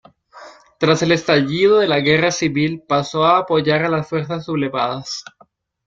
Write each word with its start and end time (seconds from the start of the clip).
Tras 0.79 1.03
el 1.03 1.11
estallido 1.11 1.77
de 1.77 1.87
la 1.87 1.99
Guerra 1.99 2.31
civil 2.31 2.81
pasó 2.87 3.23
a 3.23 3.37
apoyar 3.37 3.85
a 3.85 3.89
las 3.89 4.09
fuerzas 4.09 4.45
sublevadas. 4.45 5.23